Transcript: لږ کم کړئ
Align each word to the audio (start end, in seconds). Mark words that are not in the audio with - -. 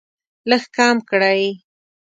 لږ 0.49 0.63
کم 0.75 0.97
کړئ 1.09 1.41